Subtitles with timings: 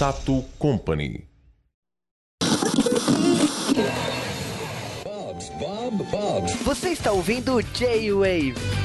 [0.00, 1.26] Sato Company.
[6.64, 8.79] Você está ouvindo J-Wave.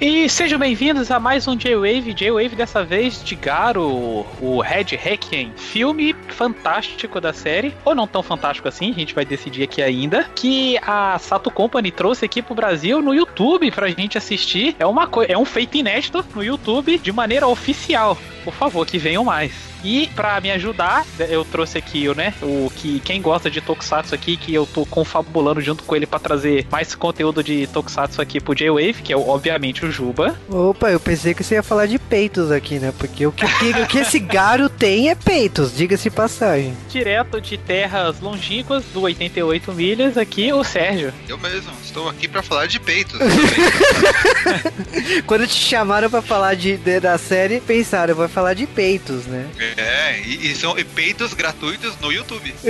[0.00, 5.52] E sejam bem-vindos a mais um J-Wave, J-Wave dessa vez de Garo, o Red Requiem,
[5.56, 10.22] filme fantástico da série, ou não tão fantástico assim, a gente vai decidir aqui ainda,
[10.36, 14.76] que a Sato Company trouxe aqui pro Brasil no YouTube pra gente assistir.
[14.78, 18.16] É uma é um feito inédito no YouTube de maneira oficial.
[18.44, 19.52] Por favor, que venham mais.
[19.84, 24.36] E para me ajudar, eu trouxe aqui, né, o que quem gosta de Tokusatsu aqui,
[24.36, 28.54] que eu tô confabulando junto com ele para trazer mais conteúdo de Tokusatsu aqui pro
[28.54, 30.36] J-Wave, que é obviamente o Juba.
[30.48, 32.92] Opa, eu pensei que você ia falar de peitos aqui, né?
[32.98, 36.76] Porque o que, o que esse garo tem é peitos, diga-se passagem.
[36.88, 41.12] Direto de terras longínquas do 88 milhas, aqui o Sérgio.
[41.28, 43.18] Eu mesmo, estou aqui para falar de peitos.
[45.26, 49.46] Quando te chamaram para falar de, de, da série, pensaram, vai falar de peitos, né?
[49.58, 49.67] É.
[49.76, 52.54] É, e, e são peitos gratuitos no YouTube.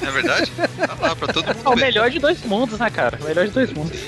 [0.00, 0.52] Não é verdade?
[0.86, 1.60] Tá lá pra todo mundo.
[1.64, 3.18] É o melhor de dois mundos, né, cara?
[3.20, 3.98] O melhor de dois mundos.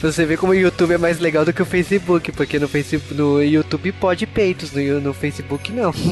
[0.00, 2.68] Pra você ver como o YouTube é mais legal do que o Facebook, porque no,
[2.68, 5.92] Facebook, no YouTube pode peitos, no, no Facebook não.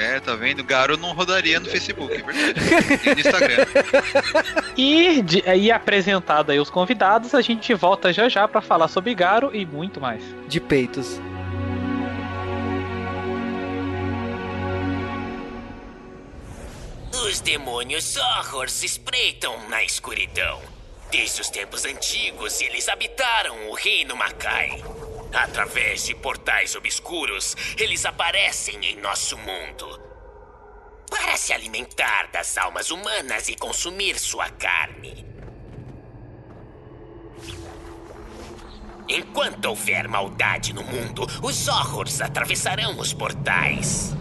[0.00, 0.62] É, tá vendo?
[0.62, 3.00] Garo não rodaria no Facebook, é verdade.
[3.04, 3.66] E no Instagram.
[4.78, 9.12] E, de, e apresentado aí os convidados, a gente volta já já pra falar sobre
[9.12, 10.22] Garo e muito mais.
[10.46, 11.20] De peitos.
[17.26, 20.62] Os demônios Horror se espreitam na escuridão.
[21.10, 24.82] Desde os tempos antigos, eles habitaram o reino Makai.
[25.34, 30.00] Através de portais obscuros, eles aparecem em nosso mundo.
[31.10, 35.26] Para se alimentar das almas humanas e consumir sua carne.
[39.08, 44.14] Enquanto houver maldade no mundo, os Horrors atravessarão os portais.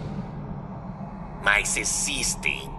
[1.43, 2.76] Mas existem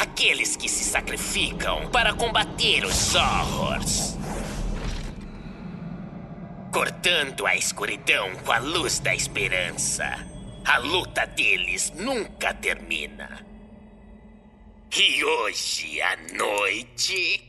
[0.00, 4.16] aqueles que se sacrificam para combater os horrors.
[6.72, 10.26] Cortando a escuridão com a luz da esperança.
[10.64, 13.44] A luta deles nunca termina.
[14.96, 17.44] E hoje à noite.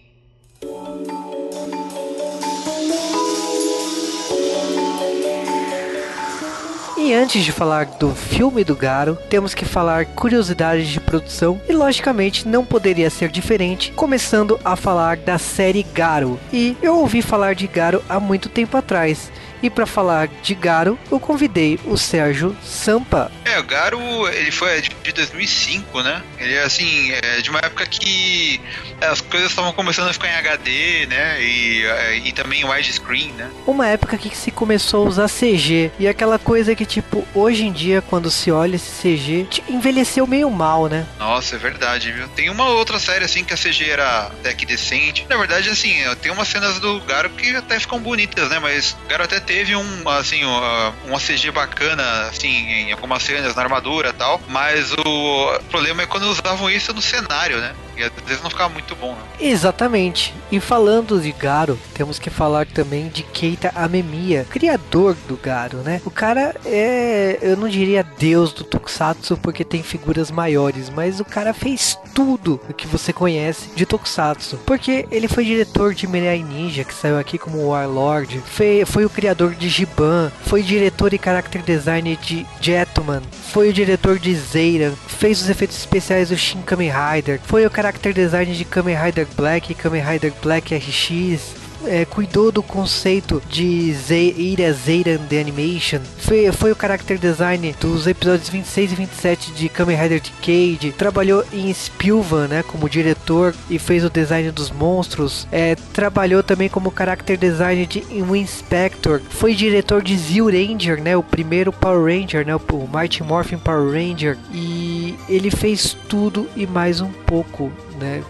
[7.04, 11.74] E antes de falar do filme do Garo, temos que falar curiosidades de produção e
[11.74, 16.40] logicamente não poderia ser diferente, começando a falar da série Garo.
[16.54, 19.32] E eu ouvi falar de Garo há muito tempo atrás.
[19.62, 23.32] E para falar de Garo, eu convidei o Sérgio Sampa.
[23.46, 24.00] É, o Garo,
[24.30, 26.22] ele foi de 2005, né?
[26.40, 28.60] Ele é assim, é de uma época que
[29.02, 31.42] as coisas estavam começando a ficar em HD, né?
[31.42, 33.50] E, é, e também widescreen, né?
[33.66, 35.92] Uma época que se começou a usar CG.
[36.00, 40.50] E aquela coisa que, tipo, hoje em dia, quando se olha esse CG, envelheceu meio
[40.50, 41.06] mal, né?
[41.20, 42.28] Nossa, é verdade, viu?
[42.30, 45.26] Tem uma outra série, assim, que a CG era até que decente.
[45.30, 48.60] Na verdade, assim, tem umas cenas do Garo que até ficam bonitas, né?
[48.60, 53.62] Mas o Garo até teve um, assim, uma CG bacana, assim, em algumas cenas na
[53.62, 57.76] armadura e tal, mas o problema é quando usavam isso no cenário, né?
[57.98, 59.22] E às vezes não ficava muito bom, né?
[59.40, 60.34] Exatamente.
[60.52, 66.02] E falando de Garo, temos que falar também de Keita Amemiya, criador do Garo, né?
[66.06, 71.26] O cara é, eu não diria deus do Tokusatsu porque tem figuras maiores, mas o
[71.26, 74.58] cara fez tudo o que você conhece de Tokusatsu.
[74.66, 79.10] Porque ele foi diretor de Mirai Ninja, que saiu aqui como Warlord, foi, foi o
[79.10, 84.94] criador de Giban, foi diretor e character designer de Jetman, foi o diretor de Zeiran,
[85.08, 89.26] fez os efeitos especiais do Shin Kamen Rider, foi o character design de Kamen Rider
[89.36, 91.56] Black Kamen Rider Black RX,
[91.86, 93.94] é, cuidou do conceito de
[94.38, 99.70] Ira Zeiran The Animation, foi, foi o character design dos episódios 26 e 27 de
[99.70, 105.48] Kamen Rider Decade, trabalhou em Spilvan, né, como diretor e fez o design dos monstros,
[105.52, 111.24] é, trabalhou também como character design de Inspector, foi diretor de Zio Ranger, né, o
[111.24, 117.02] primeiro Power Ranger, né, o Mighty Morphin Power Ranger, e ele fez tudo e mais
[117.02, 118.24] um pouco, né,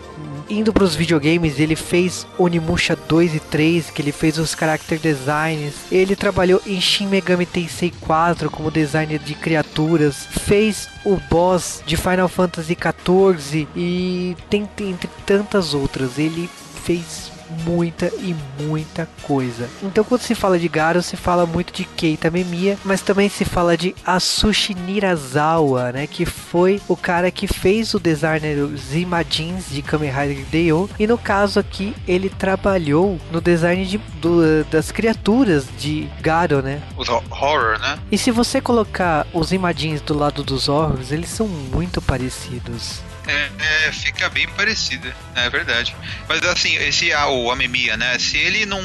[0.49, 4.99] indo para os videogames, ele fez Onimusha 2 e 3, que ele fez os character
[4.99, 5.73] designs.
[5.91, 11.95] Ele trabalhou em Shin Megami Tensei 4 como designer de criaturas, fez o boss de
[11.95, 16.19] Final Fantasy 14 e tem entre tantas outras.
[16.19, 16.49] Ele
[16.83, 17.30] fez
[17.65, 19.69] muita e muita coisa.
[19.83, 23.45] Então quando se fala de Garo, se fala muito de Keita Memiya, mas também se
[23.45, 29.65] fala de Asushi Nirazawa, né, que foi o cara que fez o designer Zima Jeans
[29.69, 34.91] de Kamen Rider Dio, e no caso aqui ele trabalhou no design de, do, das
[34.91, 36.81] criaturas de Garo, né?
[36.97, 37.99] Os horror, né?
[38.11, 43.01] E se você colocar os imadins do lado dos horrors, eles são muito parecidos.
[43.31, 45.95] É, é, fica bem parecida, é verdade.
[46.27, 48.17] Mas assim, esse ah, o Amemia, né?
[48.19, 48.81] Se ele não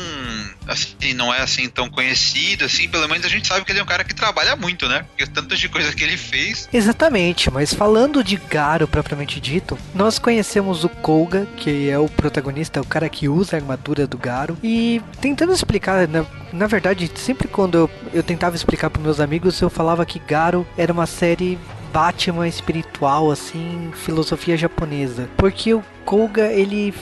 [0.67, 3.83] assim, não é assim tão conhecido, assim, pelo menos a gente sabe que ele é
[3.83, 5.05] um cara que trabalha muito, né?
[5.09, 6.69] Porque tantas de coisas que ele fez.
[6.73, 12.81] Exatamente, mas falando de Garo propriamente dito, nós conhecemos o Koga, que é o protagonista,
[12.81, 17.49] o cara que usa a armadura do Garo, e tentando explicar, na, na verdade, sempre
[17.49, 21.59] quando eu, eu tentava explicar para meus amigos, eu falava que Garo era uma série
[21.87, 25.29] Batman espiritual, assim, filosofia japonesa.
[25.37, 26.95] Porque o Koga, ele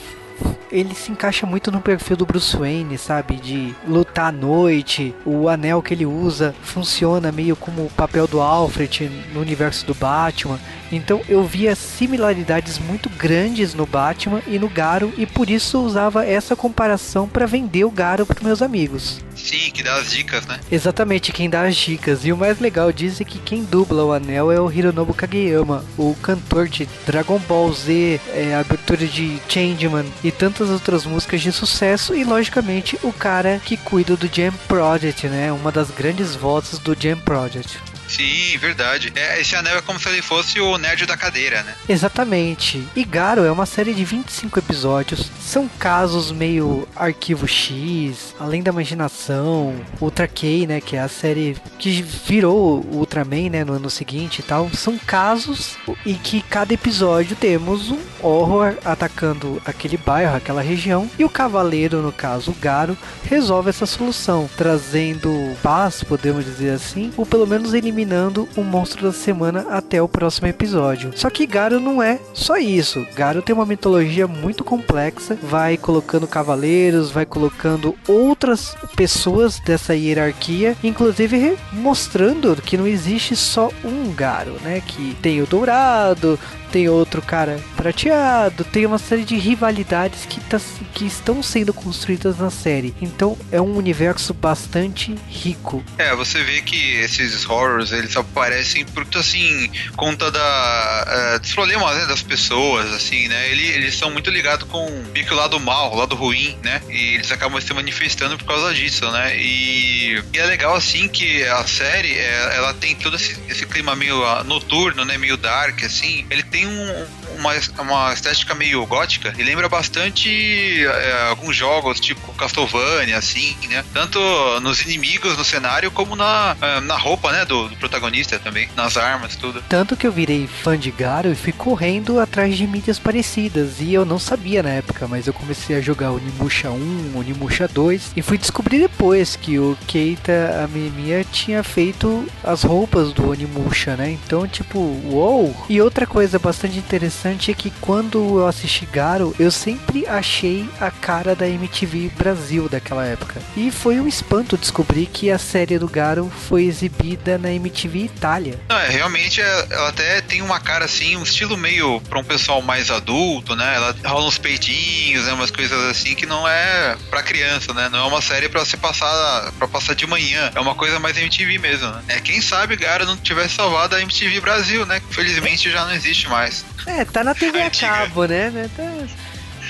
[0.71, 3.35] ele se encaixa muito no perfil do Bruce Wayne, sabe?
[3.35, 8.41] De lutar à noite, o anel que ele usa funciona meio como o papel do
[8.41, 10.59] Alfred no universo do Batman.
[10.91, 16.25] Então eu via similaridades muito grandes no Batman e no Garo e por isso usava
[16.25, 19.19] essa comparação para vender o Garo para meus amigos.
[19.35, 20.59] Sim, que dá as dicas, né?
[20.71, 22.25] Exatamente, quem dá as dicas.
[22.25, 25.83] E o mais legal disso é que quem dubla o anel é o Hironobu Kageyama,
[25.97, 31.51] o cantor de Dragon Ball Z, é, abertura de Changeman e tantas outras músicas de
[31.51, 32.15] sucesso.
[32.15, 35.51] E logicamente o cara que cuida do Jam Project, né?
[35.51, 37.79] Uma das grandes vozes do Jam Project.
[38.07, 39.11] Sim, verdade.
[39.15, 41.75] É, esse anel é como se ele fosse o nerd da cadeira, né?
[41.87, 42.87] Exatamente.
[42.95, 45.31] E Garo é uma série de 25 episódios.
[45.41, 51.57] São casos meio arquivo X, além da imaginação, Ultra K, né, que é a série
[51.77, 54.69] que virou Ultraman, né, no ano seguinte e tal.
[54.73, 61.25] São casos e que cada episódio temos um horror atacando aquele bairro, aquela região, e
[61.25, 65.29] o cavaleiro, no caso o Garo, resolve essa solução, trazendo
[65.61, 70.07] paz, podemos dizer assim, ou pelo menos eliminando eliminando o monstro da semana até o
[70.07, 71.11] próximo episódio.
[71.15, 73.05] Só que Garo não é só isso.
[73.15, 80.77] Garo tem uma mitologia muito complexa, vai colocando cavaleiros, vai colocando outras pessoas dessa hierarquia,
[80.83, 84.81] inclusive mostrando que não existe só um Garo, né?
[84.85, 86.39] Que tem o dourado,
[86.75, 90.59] tem outro cara prateado, tem uma série de rivalidades que, tá,
[90.93, 92.93] que estão sendo construídas na série.
[93.01, 95.81] Então é um universo bastante rico.
[95.97, 101.95] É, você vê que esses horrors eles aparecem por assim conta da uh, dos problemas
[101.95, 103.51] né, das pessoas, assim, né?
[103.51, 106.81] Eles, eles são muito ligados com meio que o lado mal, o lado ruim, né?
[106.89, 109.37] E eles acabam se manifestando por causa disso, né?
[109.37, 113.95] E, e é legal assim que a série é, ela tem todo esse, esse clima
[113.95, 115.17] meio uh, noturno, né?
[115.17, 116.25] Meio dark, assim.
[116.29, 122.33] Ele tem um, uma, uma estética meio gótica e lembra bastante é, alguns jogos tipo
[122.33, 123.83] Castlevania, assim, né?
[123.93, 124.19] Tanto
[124.61, 127.45] nos inimigos no cenário como na, é, na roupa, né?
[127.45, 129.63] Do, do, protagonista também, nas armas, tudo.
[129.67, 133.93] Tanto que eu virei fã de Garo e fui correndo atrás de mídias parecidas e
[133.93, 138.21] eu não sabia na época, mas eu comecei a jogar Onimusha 1, Onimusha 2 e
[138.21, 144.11] fui descobrir depois que o Keita Amemiya tinha feito as roupas do Onimusha, né?
[144.11, 145.55] Então, tipo, uou!
[145.69, 150.91] E outra coisa bastante interessante é que quando eu assisti Garo, eu sempre achei a
[150.91, 153.41] cara da MTV Brasil daquela época.
[153.55, 158.59] E foi um espanto descobrir que a série do Garo foi exibida na MTV Itália.
[158.69, 162.23] Não, é, realmente é, ela até tem uma cara assim, um estilo meio para um
[162.23, 163.75] pessoal mais adulto, né?
[163.75, 165.33] Ela rola uns peitinhos, né?
[165.33, 167.89] umas coisas assim que não é para criança, né?
[167.89, 170.51] Não é uma série para você passar para passar de manhã.
[170.53, 172.03] É uma coisa mais MTV mesmo, né?
[172.07, 175.01] É, quem sabe Garo não tivesse salvado a MTV Brasil, né?
[175.09, 176.65] Felizmente já não existe mais.
[176.85, 178.69] É, tá na TV a cabo, né?
[178.75, 178.83] Tá...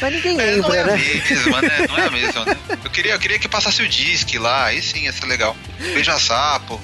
[0.01, 0.93] Mas ninguém é, lembra, não é né?
[0.93, 1.87] a mesma, né?
[1.87, 2.57] Não é a mesma, né?
[2.83, 5.55] Eu queria, eu queria que passasse o disque lá, aí sim ia ser legal.
[5.93, 6.79] Beija sapo.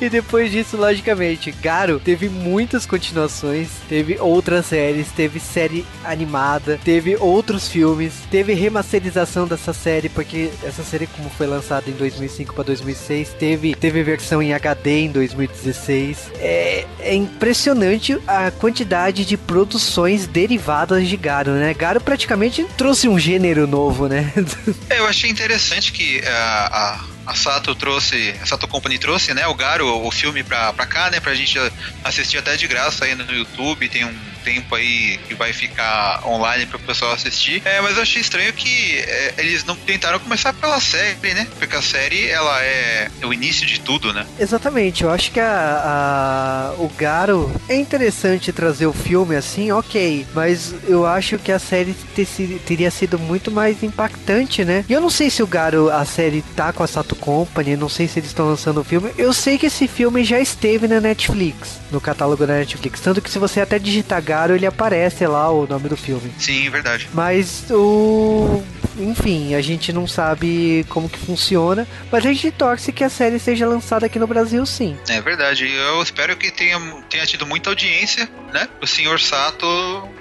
[0.00, 7.16] e depois disso, logicamente, Garo teve muitas continuações, teve outras séries, teve série animada, teve
[7.16, 12.64] outros filmes, teve remasterização dessa série, porque essa série, como foi lançada em 2005 para
[12.64, 16.32] 2006, teve, teve versão em HD em 2016.
[16.38, 21.72] É, é impressionante a quantidade de produções derivadas de Garo, né?
[21.72, 24.30] Garo praticamente trouxe um gênero novo, né?
[24.90, 29.46] É, eu achei interessante que uh, a a Sato trouxe, a Sato Company trouxe, né,
[29.46, 31.58] o Garo, o filme pra, pra cá, né, pra gente
[32.04, 34.14] assistir até de graça aí no YouTube, tem um
[34.44, 37.62] tempo aí que vai ficar online para o pessoal assistir.
[37.64, 41.48] É, mas eu achei estranho que é, eles não tentaram começar pela série, né?
[41.58, 44.26] Porque a série ela é o início de tudo, né?
[44.38, 45.02] Exatamente.
[45.02, 50.26] Eu acho que a, a o Garo é interessante trazer o filme assim, ok.
[50.34, 52.26] Mas eu acho que a série ter,
[52.66, 54.84] teria sido muito mais impactante, né?
[54.88, 57.88] E eu não sei se o Garo, a série tá com a Sato Company, não
[57.88, 59.10] sei se eles estão lançando o filme.
[59.16, 63.00] Eu sei que esse filme já esteve na Netflix, no catálogo da Netflix.
[63.00, 66.32] Tanto que se você até digitar Garo, ele aparece lá o nome do filme.
[66.38, 67.08] Sim, verdade.
[67.12, 68.62] Mas o
[68.96, 73.38] enfim, a gente não sabe como que funciona, mas a gente torce que a série
[73.38, 74.96] seja lançada aqui no Brasil, sim.
[75.08, 75.68] É verdade.
[75.70, 76.78] Eu espero que tenha,
[77.10, 78.68] tenha tido muita audiência, né?
[78.80, 79.66] O senhor Sato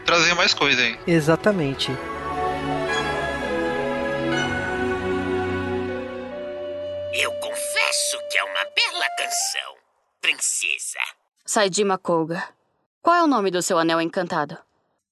[0.05, 0.97] trazer mais coisa aí.
[1.05, 1.91] Exatamente.
[7.13, 9.75] Eu confesso que é uma bela canção,
[10.19, 10.99] princesa.
[11.45, 12.43] Saidima Koga.
[13.03, 14.57] Qual é o nome do seu anel encantado?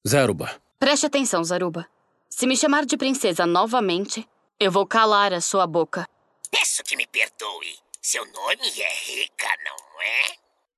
[0.07, 0.49] Zaruba.
[0.79, 1.85] Preste atenção, Zaruba.
[2.29, 4.25] Se me chamar de princesa novamente,
[4.57, 6.07] eu vou calar a sua boca.
[6.49, 7.75] Peço que me perdoe.
[8.01, 10.35] Seu nome é Rika, não é?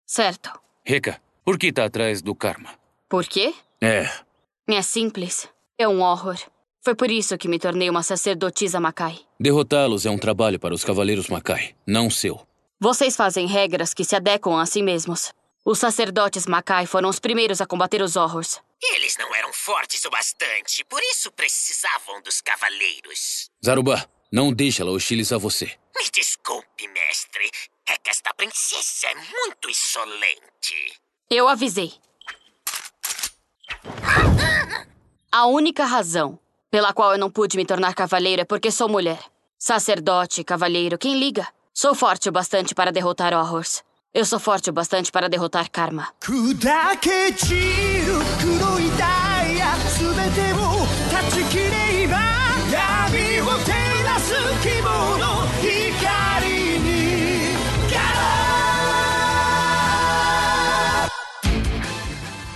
[0.08, 0.60] Certo.
[0.84, 2.72] Rika, por que tá atrás do karma?
[3.08, 3.54] Por quê?
[3.80, 4.10] É.
[4.68, 5.48] É simples.
[5.78, 6.38] É um horror.
[6.82, 9.20] Foi por isso que me tornei uma sacerdotisa Makai.
[9.40, 12.42] Derrotá-los é um trabalho para os cavaleiros Makai, não seu.
[12.80, 15.32] Vocês fazem regras que se adequam a si mesmos.
[15.66, 18.62] Os sacerdotes Makai foram os primeiros a combater os horrors.
[18.82, 23.50] Eles não eram fortes o bastante, por isso precisavam dos cavaleiros.
[23.66, 25.68] Zaruba, não deixe ela hostilizar você.
[25.96, 27.50] Me desculpe, mestre.
[27.88, 31.00] É que esta princesa é muito insolente.
[31.30, 31.94] Eu avisei.
[35.32, 36.38] A única razão
[36.70, 39.20] pela qual eu não pude me tornar cavaleiro é porque sou mulher.
[39.58, 41.48] Sacerdote, cavaleiro, quem liga?
[41.74, 43.82] Sou forte o bastante para derrotar horrors.
[44.16, 46.10] Eu sou forte o bastante para derrotar Karma.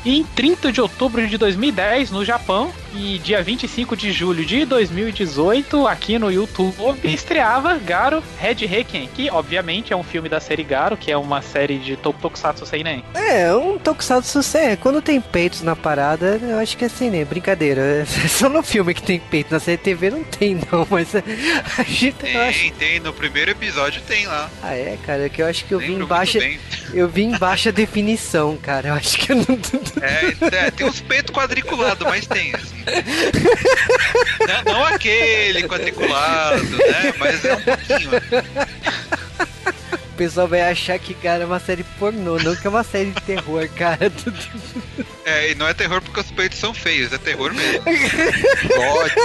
[0.06, 4.66] E em 30 de outubro de 2010, no Japão, e dia 25 de julho de
[4.66, 10.64] 2018, aqui no YouTube, estreava Garo Red Requiem, que obviamente é um filme da série
[10.64, 13.04] Garo, que é uma série de Tokusatsu Seinen.
[13.14, 14.78] É, um Tokusatsu Seinen.
[14.78, 17.24] Quando tem peitos na parada, eu acho que é assim, né?
[17.26, 17.82] Brincadeira.
[17.82, 21.16] É só no filme que tem peito, na série TV não tem, não, mas
[21.78, 22.72] a gente tem, acho...
[22.74, 24.50] tem, no primeiro episódio tem lá.
[24.62, 26.40] Ah, é, cara, que eu acho que eu Lembro vi em baixa.
[26.94, 28.90] Eu vi em baixa definição, cara.
[28.90, 29.46] Eu acho que eu não.
[30.02, 32.84] É, é tem uns peitos quadriculados, mas tem, assim.
[34.48, 37.14] Não, não, aquele quadriculado, né?
[37.18, 38.10] Mas é um pouquinho.
[39.92, 43.12] O pessoal vai achar que, cara, é uma série pornô, não que é uma série
[43.12, 44.12] de terror, cara.
[45.24, 47.84] É, e não é terror porque os peitos são feios, é terror mesmo.
[48.80, 49.22] Ótimo.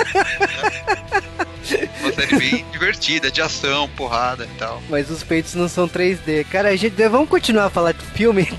[2.00, 4.83] Uma série bem divertida, de ação, porrada e tal.
[4.90, 6.45] Mas os peitos não são 3D.
[6.50, 8.52] Cara, a gente, vamos continuar a falar de filme?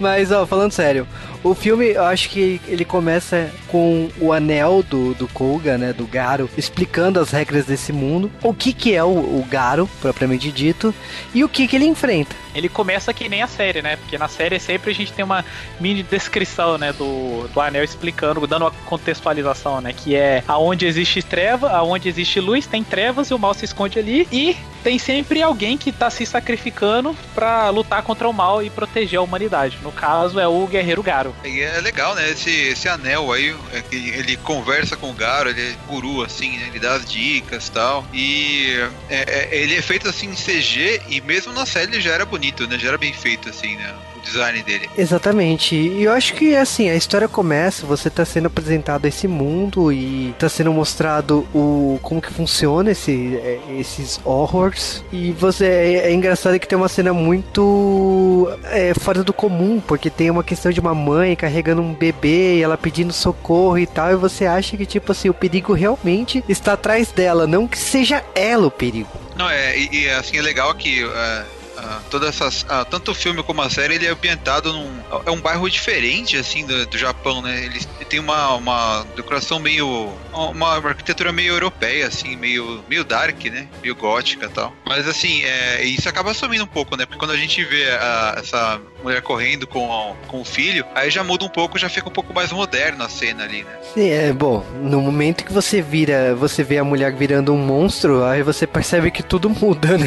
[0.00, 1.06] Mas, ó, falando sério,
[1.42, 6.06] o filme, eu acho que ele começa com o anel do, do Koga, né, do
[6.06, 10.94] Garo, explicando as regras desse mundo, o que que é o, o Garo, propriamente dito,
[11.34, 12.34] e o que que ele enfrenta.
[12.54, 13.96] Ele começa que nem a série, né?
[13.96, 15.44] Porque na série sempre a gente tem uma
[15.80, 21.22] mini descrição, né, do, do anel explicando, dando uma contextualização, né, que é aonde existe
[21.22, 25.42] treva, aonde existe luz, tem trevas e o mal se esconde ali, e tem sempre
[25.42, 29.78] alguém que tá se sacrificando para lutar contra o mal e proteger a humanidade.
[29.82, 31.34] No caso é o guerreiro Garo.
[31.44, 32.30] E é legal, né?
[32.30, 36.68] Esse, esse anel aí, é ele conversa com o Garo, ele é guru, assim, né?
[36.68, 38.06] Ele dá as dicas e tal.
[38.12, 42.24] E é, é, ele é feito assim em CG e mesmo na série já era
[42.24, 42.78] bonito, né?
[42.78, 43.94] Já era bem feito, assim, né?
[44.22, 44.88] Design dele.
[44.96, 45.74] Exatamente.
[45.74, 49.92] E eu acho que assim, a história começa, você tá sendo apresentado a esse mundo
[49.92, 55.04] e tá sendo mostrado o como que funciona esse, é, esses horrors.
[55.12, 60.10] E você é, é engraçado que tem uma cena muito é, fora do comum, porque
[60.10, 64.12] tem uma questão de uma mãe carregando um bebê e ela pedindo socorro e tal,
[64.12, 68.22] e você acha que tipo assim, o perigo realmente está atrás dela, não que seja
[68.34, 69.10] ela o perigo.
[69.36, 71.44] Não, é, e, e assim, é legal que uh,
[71.82, 75.30] ah, todas essas, ah, tanto o filme como a série, ele é ambientado num é
[75.30, 77.64] um bairro diferente assim do, do Japão, né?
[77.64, 83.68] Ele tem uma, uma decoração meio uma arquitetura meio europeia assim, meio meio dark, né?
[83.82, 84.74] Meio gótica, tal.
[84.86, 87.04] Mas assim, é, isso acaba sumindo um pouco, né?
[87.04, 91.24] Porque quando a gente vê a, essa mulher correndo com, com o filho, aí já
[91.24, 93.70] muda um pouco, já fica um pouco mais moderno a cena ali, né?
[93.94, 94.64] Sim, é bom.
[94.80, 99.10] No momento que você vira, você vê a mulher virando um monstro, aí você percebe
[99.10, 100.06] que tudo muda, né?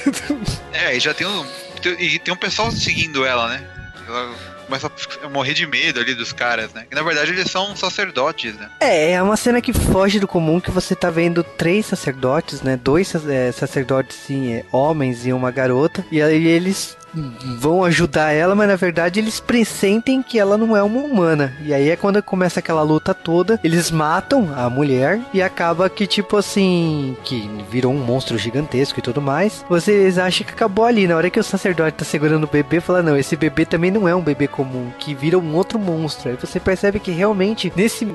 [0.72, 1.46] é, e já tem um.
[1.98, 3.62] E tem um pessoal seguindo ela, né?
[4.08, 4.90] Ela começa
[5.22, 6.86] a morrer de medo ali dos caras, né?
[6.88, 8.70] Que na verdade eles são sacerdotes, né?
[8.80, 12.78] É, é uma cena que foge do comum que você tá vendo três sacerdotes, né?
[12.82, 16.04] Dois é, sacerdotes, sim, é, homens e uma garota.
[16.10, 16.96] E aí eles
[17.58, 21.56] vão ajudar ela, mas na verdade eles pressentem que ela não é uma humana.
[21.62, 26.06] E aí é quando começa aquela luta toda, eles matam a mulher e acaba que
[26.06, 29.64] tipo assim, que virou um monstro gigantesco e tudo mais.
[29.68, 33.02] Vocês acham que acabou ali, na hora que o sacerdote tá segurando o bebê, fala
[33.02, 36.30] não, esse bebê também não é um bebê comum, que vira um outro monstro.
[36.30, 38.08] Aí você percebe que realmente nesse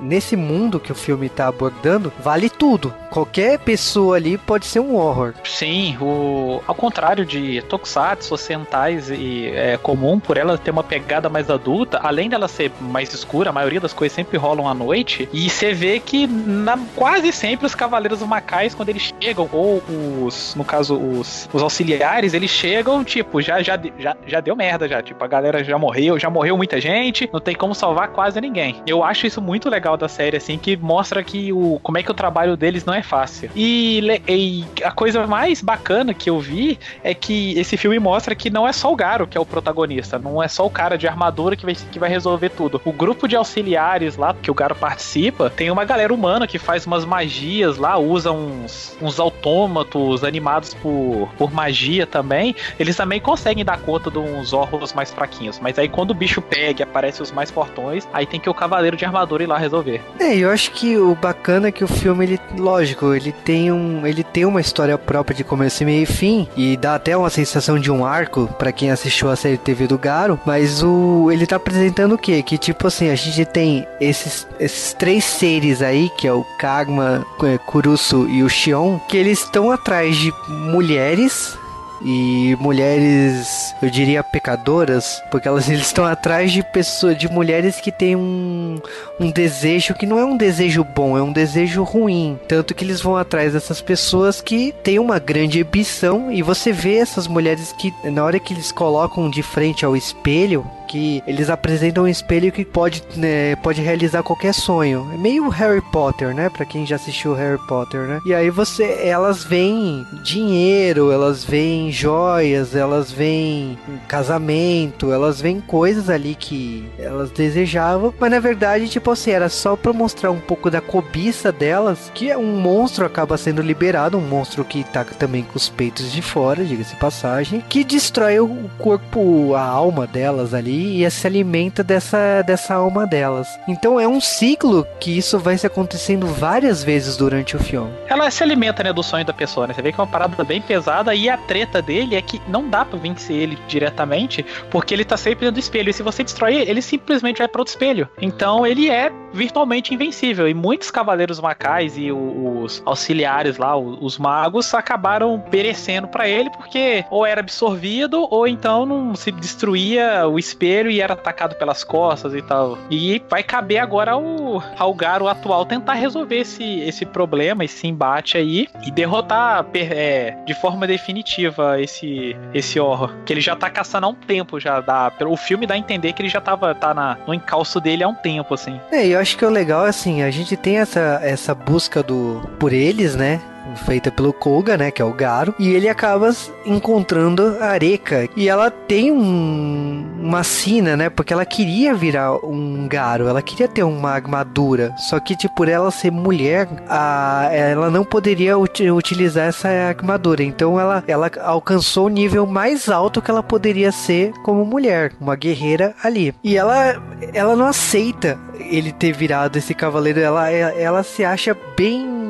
[0.00, 2.94] nesse mundo que o filme tá abordando, vale tudo.
[3.10, 5.34] Qualquer pessoa ali pode ser um horror.
[5.44, 11.28] Sim, o ao contrário de Tokusatsu ocidentais e é comum por ela ter uma pegada
[11.28, 15.28] mais adulta, além dela ser mais escura, a maioria das coisas sempre rolam à noite,
[15.32, 19.82] e você vê que na, quase sempre os Cavaleiros Macais, quando eles chegam, ou
[20.24, 24.88] os, no caso, os, os auxiliares, eles chegam, tipo, já, já, já, já deu merda
[24.88, 28.40] já, tipo, a galera já morreu, já morreu muita gente, não tem como salvar quase
[28.40, 28.82] ninguém.
[28.86, 32.10] Eu acho isso muito legal da série, assim, que mostra que o, como é que
[32.10, 33.50] o trabalho deles não é fácil.
[33.54, 38.34] E, e a coisa mais bacana que eu vi é que esse filme mostra mostra
[38.34, 40.96] que não é só o Garo que é o protagonista, não é só o cara
[40.96, 42.80] de armadura que vai, que vai resolver tudo.
[42.84, 46.86] O grupo de auxiliares lá, que o Garo participa, tem uma galera humana que faz
[46.86, 52.56] umas magias lá, usa uns, uns autômatos animados por, por magia também.
[52.78, 55.60] Eles também conseguem dar conta de uns órgãos mais fraquinhos.
[55.60, 58.54] Mas aí quando o bicho pega e aparece os mais fortões, aí tem que o
[58.54, 60.00] cavaleiro de armadura ir lá resolver.
[60.18, 64.06] É, eu acho que o bacana é que o filme, ele, lógico, ele tem um,
[64.06, 67.78] ele tem uma história própria de começo, meio e fim, e dá até uma sensação
[67.78, 71.56] de um arco para quem assistiu a série TV do Garo, mas o ele tá
[71.56, 72.42] apresentando o quê?
[72.42, 77.24] Que tipo assim, a gente tem esses, esses três seres aí, que é o Kagma,
[77.42, 81.56] é, Kurusu e o Shion, que eles estão atrás de mulheres
[82.04, 87.90] e mulheres, eu diria pecadoras, porque elas eles estão atrás de pessoas, de mulheres que
[87.90, 88.78] têm um,
[89.18, 92.38] um desejo que não é um desejo bom, é um desejo ruim.
[92.46, 96.96] Tanto que eles vão atrás dessas pessoas que têm uma grande ambição e você vê
[96.96, 102.04] essas mulheres que na hora que eles colocam de frente ao espelho, que eles apresentam
[102.04, 105.10] um espelho que pode, né, pode realizar qualquer sonho.
[105.12, 106.48] É meio Harry Potter, né?
[106.48, 108.20] Para quem já assistiu Harry Potter, né?
[108.26, 116.08] E aí você, elas veem dinheiro, elas veem joias, elas veem casamento, elas veem coisas
[116.10, 120.70] ali que elas desejavam, mas na verdade, tipo assim, era só para mostrar um pouco
[120.70, 125.42] da cobiça delas, que é um monstro acaba sendo liberado, um monstro que tá também
[125.42, 130.73] com os peitos de fora, diga-se passagem, que destrói o corpo, a alma delas ali
[130.74, 133.48] e se alimenta dessa, dessa alma delas.
[133.68, 137.90] Então é um ciclo que isso vai se acontecendo várias vezes durante o filme.
[138.08, 139.74] Ela se alimenta, né, do sonho da pessoa, né?
[139.74, 142.68] Você vê que é uma parada bem pesada e a treta dele é que não
[142.68, 145.90] dá pra vencer ele diretamente, porque ele tá sempre dentro do espelho.
[145.90, 148.08] E se você destrói ele, ele simplesmente vai para outro espelho.
[148.20, 150.48] Então ele é virtualmente invencível.
[150.48, 157.04] E muitos cavaleiros macais e os auxiliares lá, os magos, acabaram perecendo para ele, porque
[157.10, 162.34] ou era absorvido, ou então não se destruía o espelho e era atacado pelas costas
[162.34, 162.78] e tal.
[162.90, 168.36] E vai caber agora ao, ao Garo atual tentar resolver esse, esse problema, esse embate
[168.36, 173.12] aí, e derrotar é, de forma definitiva esse esse horror.
[173.24, 174.80] Que ele já tá caçando há um tempo já.
[174.80, 178.02] Dá, o filme dá a entender que ele já tava tá na, no encalço dele
[178.02, 178.80] há um tempo, assim.
[178.90, 182.72] É, eu acho que o legal, assim, a gente tem essa, essa busca do por
[182.72, 183.40] eles, né?
[183.84, 186.30] Feita pelo Koga, né, que é o Garo, e ele acaba
[186.64, 188.28] encontrando a Areka.
[188.36, 193.68] E ela tem um, uma sina, né, porque ela queria virar um Garo, ela queria
[193.68, 198.82] ter uma armadura, só que tipo, por ela ser mulher, a, ela não poderia ut
[198.90, 200.42] utilizar essa armadura.
[200.42, 205.36] Então ela, ela alcançou o nível mais alto que ela poderia ser como mulher, uma
[205.36, 206.34] guerreira ali.
[206.42, 212.23] E ela, ela não aceita ele ter virado esse cavaleiro, ela, ela se acha bem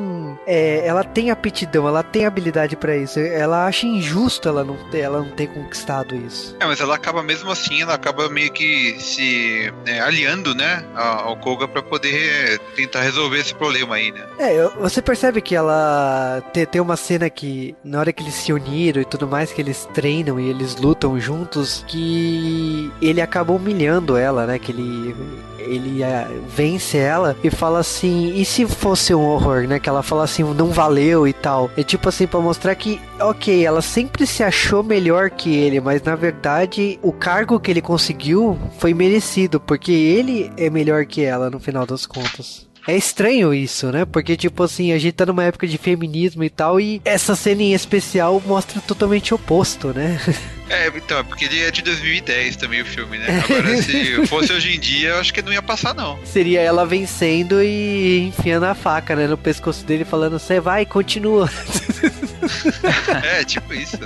[0.45, 3.19] é, ela tem aptidão, ela tem habilidade para isso.
[3.19, 6.55] Ela acha injusto ela não, ter, ela não ter conquistado isso.
[6.59, 11.35] É, mas ela acaba mesmo assim, ela acaba meio que se é, aliando, né, ao
[11.37, 14.25] Koga para poder tentar resolver esse problema aí, né?
[14.39, 18.53] É, você percebe que ela tem, tem uma cena que na hora que eles se
[18.53, 24.17] uniram e tudo mais, que eles treinam e eles lutam juntos, que ele acaba humilhando
[24.17, 24.59] ela, né?
[24.59, 25.15] Que ele
[25.65, 29.79] ele é, vence ela e fala assim: e se fosse um horror, né?
[29.79, 31.69] Que ela fala assim, não valeu e tal.
[31.77, 36.01] É tipo assim, para mostrar que, ok, ela sempre se achou melhor que ele, mas
[36.01, 41.49] na verdade o cargo que ele conseguiu foi merecido, porque ele é melhor que ela
[41.49, 42.64] no final das contas.
[42.87, 44.05] É estranho isso, né?
[44.05, 47.63] Porque, tipo assim, a gente tá numa época de feminismo e tal, e essa cena
[47.63, 50.19] em especial mostra totalmente o oposto, né?
[50.67, 53.27] É, então, porque ele é de 2010 também o filme, né?
[53.45, 56.17] Agora, se fosse hoje em dia, eu acho que não ia passar, não.
[56.25, 61.47] Seria ela vencendo e enfiando a faca, né, no pescoço dele, falando, você vai, continua.
[63.23, 63.99] é, tipo isso.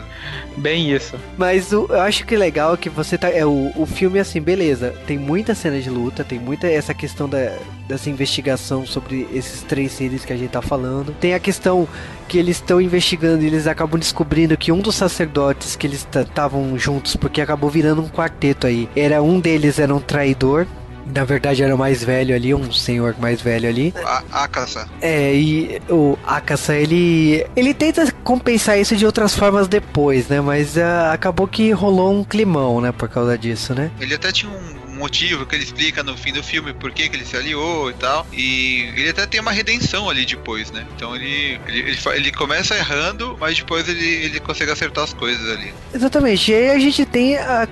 [0.57, 1.17] Bem isso.
[1.37, 3.29] Mas o, eu acho que legal que você tá.
[3.29, 4.93] É, o, o filme, assim, beleza.
[5.05, 9.91] Tem muita cena de luta, tem muita essa questão da, dessa investigação sobre esses três
[9.91, 11.15] seres que a gente tá falando.
[11.19, 11.87] Tem a questão
[12.27, 16.77] que eles estão investigando e eles acabam descobrindo que um dos sacerdotes que eles estavam
[16.77, 20.67] juntos, porque acabou virando um quarteto aí, era um deles era um traidor
[21.13, 23.93] na verdade era o mais velho ali, um senhor mais velho ali.
[24.03, 24.87] A Akasa.
[25.01, 30.41] É, e o Akasa, ele ele tenta compensar isso de outras formas depois, né?
[30.41, 33.91] Mas uh, acabou que rolou um climão, né, por causa disso, né?
[33.99, 37.15] Ele até tinha um motivo que ele explica no fim do filme por que, que
[37.15, 38.27] ele se aliou e tal.
[38.33, 40.85] E ele até tem uma redenção ali depois, né?
[40.95, 45.49] Então ele, ele, ele, ele começa errando, mas depois ele, ele consegue acertar as coisas
[45.49, 45.73] ali.
[45.93, 46.51] Exatamente.
[46.51, 47.67] E aí a gente tem a,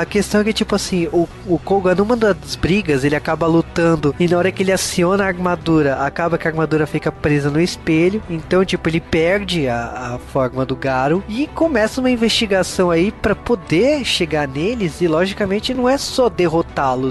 [0.00, 4.28] a questão que, tipo assim, o, o Koga numa das brigas, ele acaba lutando e
[4.28, 8.22] na hora que ele aciona a armadura, acaba que a armadura fica presa no espelho.
[8.30, 13.34] Então, tipo, ele perde a, a forma do Garo e começa uma investigação aí para
[13.34, 15.00] poder chegar neles.
[15.00, 16.67] E logicamente não é só derrotar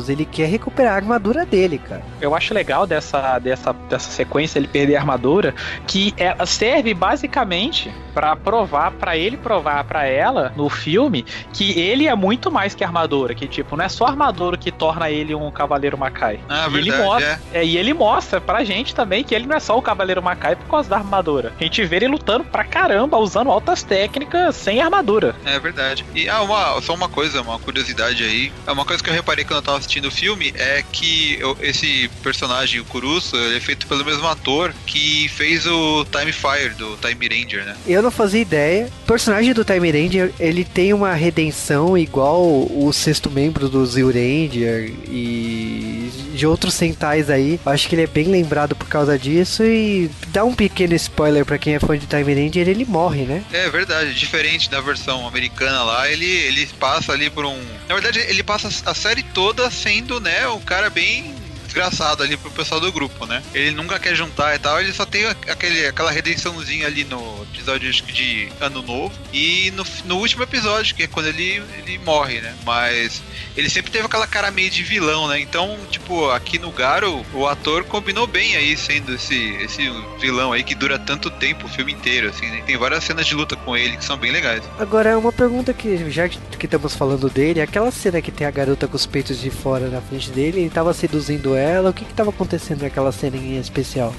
[0.10, 2.02] ele quer recuperar a armadura dele, cara.
[2.22, 5.54] Eu acho legal dessa, dessa, dessa sequência ele perder a armadura,
[5.86, 12.08] que ela serve basicamente para provar, para ele provar para ela no filme que ele
[12.08, 15.52] é muito mais que armadura, que tipo, não é só armadura que torna ele um
[15.52, 16.40] cavaleiro Macai.
[16.50, 17.60] Ah, e verdade, ele mostra, é.
[17.60, 20.56] É, e ele mostra pra gente também que ele não é só o cavaleiro Macai
[20.56, 21.54] por causa da armadura.
[21.60, 25.36] A gente vê ele lutando pra caramba, usando altas técnicas sem armadura.
[25.46, 26.06] É verdade.
[26.16, 28.52] E ah, uma, só uma coisa, uma curiosidade aí.
[28.66, 31.58] É uma coisa que eu reparei quando eu tava assistindo o filme é que eu,
[31.62, 36.74] esse personagem, o Kurusu, ele é feito pelo mesmo ator que fez o Time Fire
[36.78, 37.76] do Time Ranger, né?
[37.88, 38.90] Eu não fazia ideia.
[39.04, 44.08] O personagem do Time Ranger, ele tem uma redenção igual o sexto membro do Zio
[44.08, 47.60] Ranger e de outros centais aí.
[47.66, 51.58] Acho que ele é bem lembrado por causa disso e dá um pequeno spoiler para
[51.58, 53.44] quem é fã de Time Ranger, ele morre, né?
[53.52, 57.58] É verdade, diferente da versão americana lá, ele, ele passa ali por um...
[57.88, 61.37] Na verdade, ele passa a série toda sendo, né, um cara bem
[61.78, 63.44] desgraçado ali pro pessoal do grupo, né?
[63.54, 67.92] Ele nunca quer juntar e tal, ele só tem aquele, aquela redençãozinha ali no episódio
[67.92, 72.56] de Ano Novo e no, no último episódio, que é quando ele, ele morre, né?
[72.66, 73.22] Mas
[73.56, 75.40] ele sempre teve aquela cara meio de vilão, né?
[75.40, 80.64] Então, tipo, aqui no Garo, o ator combinou bem aí sendo esse, esse vilão aí
[80.64, 82.64] que dura tanto tempo o filme inteiro, assim, né?
[82.66, 84.64] Tem várias cenas de luta com ele que são bem legais.
[84.80, 88.88] Agora, uma pergunta que, já que estamos falando dele, aquela cena que tem a garota
[88.88, 92.14] com os peitos de fora na frente dele, ele tava seduzindo ela, o que que
[92.14, 94.14] tava acontecendo naquela cena em especial?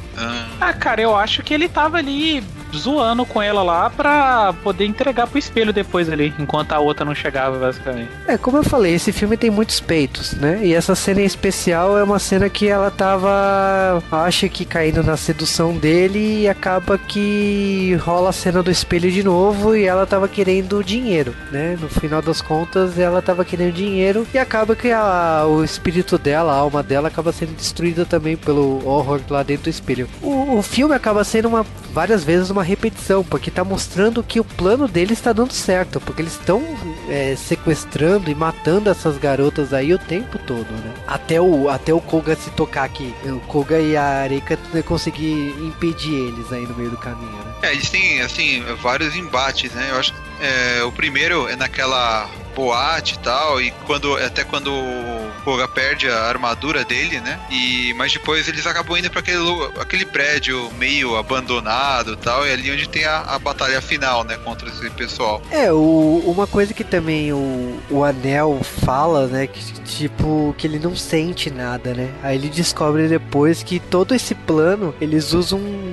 [0.61, 2.43] Ah cara, eu acho que ele tava ali
[2.75, 7.15] zoando com ela lá pra poder entregar pro espelho depois ali, enquanto a outra não
[7.15, 8.11] chegava, basicamente.
[8.27, 10.61] É, como eu falei, esse filme tem muitos peitos, né?
[10.63, 15.17] E essa cena em especial é uma cena que ela tava, acha que caindo na
[15.17, 20.29] sedução dele e acaba que rola a cena do espelho de novo e ela tava
[20.29, 21.77] querendo dinheiro, né?
[21.81, 26.53] No final das contas, ela tava querendo dinheiro e acaba que a, o espírito dela,
[26.53, 30.09] a alma dela acaba sendo destruída também pelo horror lá dentro do espelho.
[30.23, 34.45] O, o filme acaba sendo uma várias vezes uma repetição, porque tá mostrando que o
[34.45, 36.63] plano deles está dando certo, porque eles estão
[37.09, 40.95] é, sequestrando e matando essas garotas aí o tempo todo, né?
[41.07, 46.15] Até o, até o Koga se tocar aqui, o Koga e a Areika conseguir impedir
[46.15, 47.55] eles aí no meio do caminho, né?
[47.63, 49.89] É, eles têm, assim, vários embates, né?
[49.91, 55.31] Eu acho é, o primeiro é naquela boate e tal, e quando até quando o
[55.45, 57.39] Koga perde a armadura dele, né?
[57.51, 59.39] E mas depois eles acabam indo para aquele
[59.81, 64.25] aquele prédio meio abandonado, e tal, e é ali onde tem a, a batalha final,
[64.25, 65.41] né, contra esse pessoal.
[65.53, 70.81] É, o, uma coisa que também o, o Anel fala, né, que tipo que ele
[70.81, 72.11] não sente nada, né?
[72.25, 75.88] Aí ele descobre depois que todo esse plano eles usam um,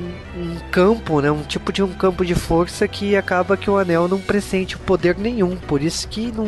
[0.75, 4.19] campo, né, um tipo de um campo de força que acaba que o Anel não
[4.19, 6.45] pressente poder nenhum, por isso que não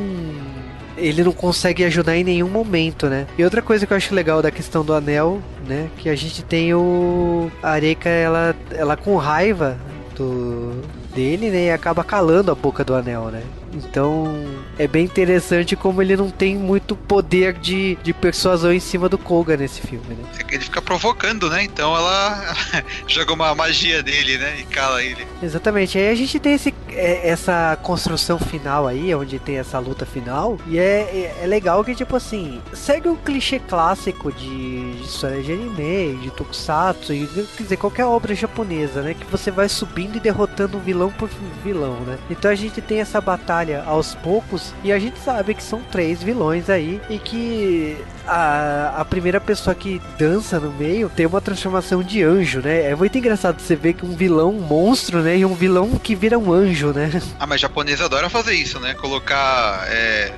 [0.97, 3.25] ele não consegue ajudar em nenhum momento, né?
[3.37, 6.43] E outra coisa que eu acho legal da questão do anel, né, que a gente
[6.43, 9.77] tem o a Areca ela ela com raiva
[10.13, 10.81] do
[11.15, 13.43] dele, né, e acaba calando a boca do anel, né?
[13.77, 14.45] Então
[14.77, 19.17] é bem interessante como ele não tem muito poder de, de persuasão em cima do
[19.17, 20.23] Koga nesse filme, né?
[20.39, 21.63] É que ele fica provocando, né?
[21.63, 22.55] Então ela
[23.07, 24.59] joga uma magia dele, né?
[24.59, 25.27] E cala ele.
[25.41, 25.97] Exatamente.
[25.97, 30.57] Aí a gente tem esse, é, essa construção final aí, onde tem essa luta final,
[30.67, 35.41] e é, é, é legal que, tipo assim, segue o clichê clássico de, de história
[35.41, 39.13] de anime, de tokusatsu, e, quer dizer, qualquer obra japonesa, né?
[39.13, 41.29] Que você vai subindo e derrotando um vilão por
[41.63, 42.17] vilão, né?
[42.29, 46.21] Então a gente tem essa batalha aos poucos, e a gente sabe que são três
[46.21, 52.03] vilões aí, e que a, a primeira pessoa que dança no meio tem uma transformação
[52.03, 52.91] de anjo, né?
[52.91, 55.37] É muito engraçado você ver que um vilão um monstro, né?
[55.37, 57.21] E um vilão que vira um anjo, né?
[57.39, 58.93] Ah, mas japonês adora fazer isso, né?
[58.95, 60.33] Colocar é,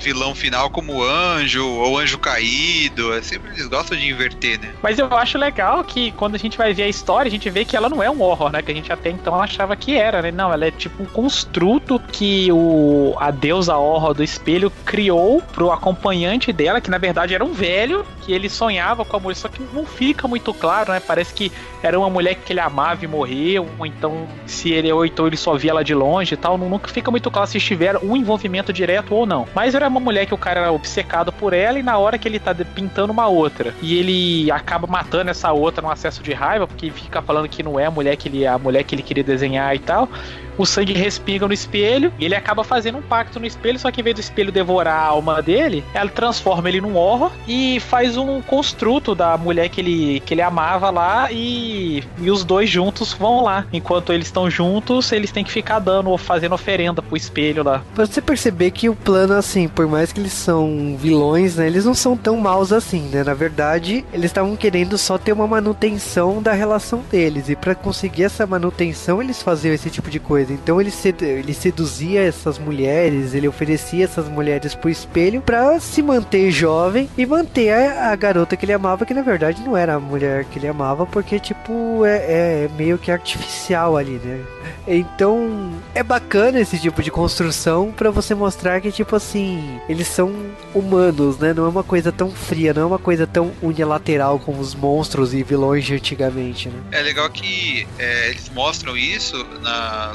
[0.00, 3.12] vilão final como anjo ou anjo caído.
[3.14, 4.72] É sempre eles gostam de inverter, né?
[4.82, 7.64] Mas eu acho legal que quando a gente vai ver a história, a gente vê
[7.64, 8.62] que ela não é um horror, né?
[8.62, 10.30] Que a gente até então achava que era, né?
[10.30, 15.70] Não, ela é tipo um construto que o a deusa horror do espelho criou pro
[15.70, 19.48] acompanhante dela, que na verdade era um velho, que ele sonhava com a mulher, só
[19.48, 21.00] que não fica muito claro, né?
[21.00, 21.52] Parece que
[21.82, 25.36] era uma mulher que ele amava e morreu, ou então se ele ou então ele
[25.36, 28.72] só via ela de longe e tal, nunca fica muito claro se estiver um envolvimento
[28.72, 29.46] direto ou não.
[29.54, 32.28] Mas era uma mulher que o cara era obcecado por ela e na hora que
[32.28, 36.66] ele tá pintando uma outra e ele acaba matando essa outra num acesso de raiva
[36.66, 39.24] porque fica falando que não é a mulher que ele a mulher que ele queria
[39.24, 40.08] desenhar e tal
[40.56, 44.00] o sangue respinga no espelho e ele acaba fazendo um pacto no espelho, só que
[44.00, 48.16] em vez do espelho devorar a alma dele, ela transforma ele num horror e faz
[48.16, 53.12] um construto da mulher que ele, que ele amava lá e, e os dois juntos
[53.12, 53.66] vão lá.
[53.72, 57.82] Enquanto eles estão juntos, eles têm que ficar dando ou fazendo oferenda pro espelho lá.
[57.94, 61.84] Pra você perceber que o plano, assim, por mais que eles são vilões, né, eles
[61.84, 63.24] não são tão maus assim, né?
[63.24, 68.24] Na verdade, eles estavam querendo só ter uma manutenção da relação deles e para conseguir
[68.24, 70.52] essa manutenção, eles faziam esse tipo de coisa.
[70.52, 76.02] Então ele, sedu ele seduzia essas mulheres, ele oferecia essas mulheres pro espelho para se
[76.02, 79.94] manter jovem e manter a, a, garota que ele amava, que na verdade não era
[79.94, 84.40] a mulher que ele amava, porque tipo é, é meio que artificial ali, né?
[84.86, 90.32] Então é bacana esse tipo de construção para você mostrar que tipo assim eles são
[90.74, 91.52] humanos, né?
[91.52, 95.34] Não é uma coisa tão fria, não é uma coisa tão unilateral como os monstros
[95.34, 96.80] e vilões de antigamente, né?
[96.92, 100.12] É legal que é, eles mostram isso na,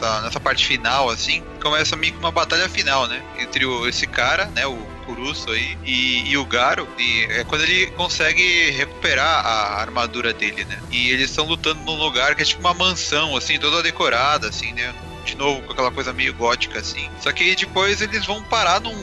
[0.00, 3.22] nessa, nessa parte final, assim, começa meio que uma batalha final, né?
[3.38, 4.66] Entre o, esse cara, né?
[4.66, 6.88] O Kuruso aí e, e, o Garo.
[6.98, 10.78] E é quando ele consegue recuperar a armadura dele, né?
[10.90, 14.72] E eles estão lutando num lugar que é tipo uma mansão, assim, toda decorada, assim,
[14.72, 14.94] né?
[15.24, 17.08] De novo, com aquela coisa meio gótica, assim.
[17.20, 18.94] Só que depois eles vão parar num,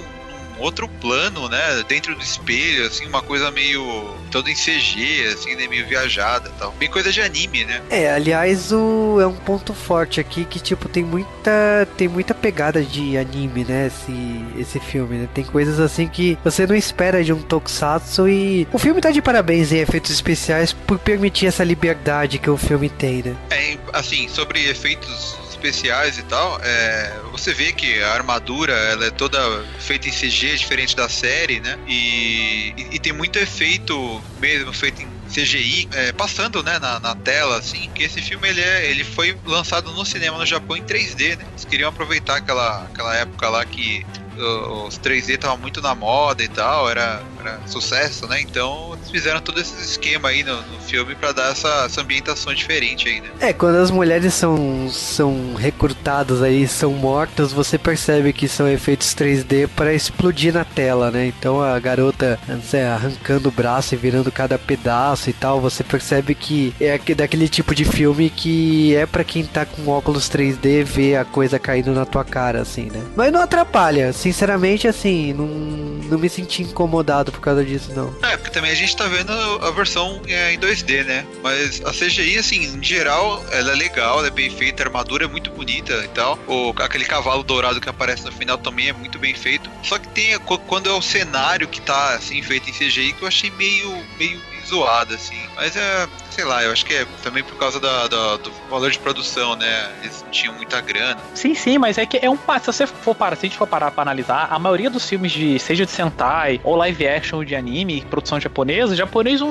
[0.60, 1.84] outro plano, né?
[1.88, 5.67] Dentro do espelho, assim, uma coisa meio todo em CG, assim, né?
[5.67, 6.71] Meio viajada tal.
[6.73, 7.82] Bem coisa de anime, né?
[7.89, 11.88] É, aliás, o, é um ponto forte aqui que, tipo, tem muita.
[11.95, 13.88] Tem muita pegada de anime, né?
[13.88, 15.30] Esse, esse filme, né?
[15.34, 18.67] Tem coisas assim que você não espera de um tokusatsu e.
[18.71, 22.89] O filme tá de parabéns em efeitos especiais por permitir essa liberdade que o filme
[22.89, 23.36] tem, né?
[23.49, 29.12] É, assim, sobre efeitos especiais e tal, é, você vê que a armadura ela é
[29.12, 29.38] toda
[29.80, 31.77] feita em CG, diferente da série, né?
[31.88, 37.15] E, e, e tem muito efeito mesmo feito em CGI é, passando né, na, na,
[37.15, 40.84] tela, assim, que esse filme ele, é, ele foi lançado no cinema no Japão em
[40.84, 41.45] 3D, né?
[41.49, 44.06] Eles queriam aproveitar aquela, aquela época lá que
[44.38, 48.41] os 3D estavam muito na moda e tal, era, era sucesso, né?
[48.41, 52.54] Então eles fizeram todo esse esquema aí no, no filme para dar essa, essa, ambientação
[52.54, 53.30] diferente aí, né?
[53.39, 59.13] É, quando as mulheres são, são recrutadas aí, são mortas, você percebe que são efeitos
[59.15, 61.26] 3D para explodir na tela, né?
[61.28, 66.36] Então a garota sei, arrancando o braço e virando cada pedaço e tal, você percebe
[66.36, 71.15] que é daquele tipo de filme que é para quem tá com óculos 3D ver
[71.17, 73.02] a coisa caindo na tua cara, assim, né?
[73.15, 78.13] Mas não atrapalha, assim sinceramente, assim, não, não me senti incomodado por causa disso, não.
[78.21, 81.25] É, porque também a gente tá vendo a versão é, em 2D, né?
[81.41, 85.23] Mas a CGI, assim, em geral, ela é legal, ela é bem feita, a armadura
[85.25, 86.37] é muito bonita e tal.
[86.45, 89.69] O, aquele cavalo dourado que aparece no final também é muito bem feito.
[89.81, 93.27] Só que tem quando é o cenário que tá, assim, feito em CGI, que eu
[93.27, 95.38] achei meio, meio zoado, assim.
[95.56, 98.91] Mas é, sei lá, eu acho que é também por causa da, da, do valor
[98.91, 99.89] de produção, né?
[100.01, 101.19] Eles não tinham muita grana.
[101.34, 102.38] Sim, sim, mas é que é um.
[102.38, 105.32] Se você for parar, se a gente for parar pra analisar, a maioria dos filmes
[105.32, 109.41] de, seja de Sentai ou live action de anime, produção japonesa, japonês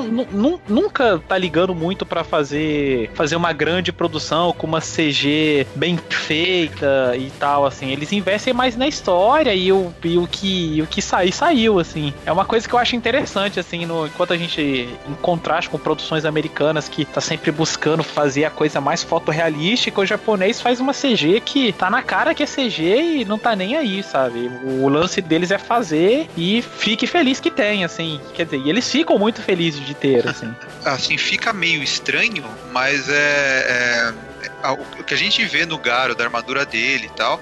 [0.68, 7.14] nunca tá ligando muito para fazer fazer uma grande produção com uma CG bem feita
[7.16, 7.90] e tal, assim.
[7.90, 12.12] Eles investem mais na história e o, e o que o que sair saiu, assim.
[12.24, 15.78] É uma coisa que eu acho interessante, assim, no, enquanto a gente em contraste com
[15.78, 20.92] produções americanas que tá sempre buscando fazer a coisa mais fotorrealística, o japonês faz uma
[20.92, 24.50] CG que tá na cara que é CG e não tá nem aí, sabe?
[24.64, 28.20] O lance deles é fazer e fique feliz que tem, assim.
[28.34, 30.54] Quer dizer, e eles ficam muito felizes de ter, assim.
[30.84, 34.14] assim, fica meio estranho, mas é, é
[34.62, 37.40] a, o que a gente vê no Garo, da armadura dele e tal,